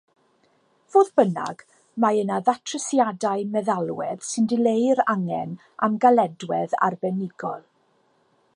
Fodd 0.93 1.09
bynnag, 1.19 1.59
mae 2.05 2.21
yna 2.21 2.39
ddatrysiadau 2.47 3.45
meddalwedd 3.57 4.25
sy'n 4.31 4.49
dileu'r 4.55 5.03
angen 5.15 5.53
am 5.89 6.01
galedwedd 6.07 6.75
arbenigol. 6.89 7.61